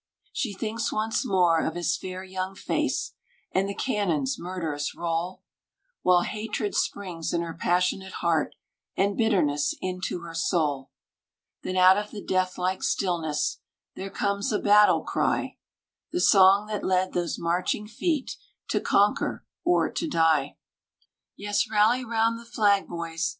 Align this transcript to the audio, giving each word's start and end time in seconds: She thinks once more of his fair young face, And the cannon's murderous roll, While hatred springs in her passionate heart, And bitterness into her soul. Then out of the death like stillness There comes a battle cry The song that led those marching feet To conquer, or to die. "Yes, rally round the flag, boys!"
She 0.33 0.53
thinks 0.55 0.91
once 0.91 1.23
more 1.23 1.63
of 1.63 1.75
his 1.75 1.95
fair 1.95 2.23
young 2.23 2.55
face, 2.55 3.13
And 3.51 3.69
the 3.69 3.75
cannon's 3.75 4.39
murderous 4.39 4.95
roll, 4.95 5.43
While 6.01 6.23
hatred 6.23 6.73
springs 6.73 7.33
in 7.33 7.41
her 7.43 7.53
passionate 7.53 8.13
heart, 8.13 8.55
And 8.97 9.15
bitterness 9.15 9.75
into 9.79 10.21
her 10.21 10.33
soul. 10.33 10.89
Then 11.61 11.77
out 11.77 11.99
of 11.99 12.09
the 12.09 12.23
death 12.25 12.57
like 12.57 12.81
stillness 12.81 13.59
There 13.95 14.09
comes 14.09 14.51
a 14.51 14.57
battle 14.57 15.03
cry 15.03 15.57
The 16.11 16.19
song 16.19 16.65
that 16.65 16.83
led 16.83 17.13
those 17.13 17.37
marching 17.37 17.85
feet 17.87 18.37
To 18.69 18.79
conquer, 18.81 19.45
or 19.63 19.91
to 19.91 20.07
die. 20.07 20.57
"Yes, 21.37 21.69
rally 21.69 22.03
round 22.03 22.39
the 22.39 22.45
flag, 22.45 22.87
boys!" 22.87 23.29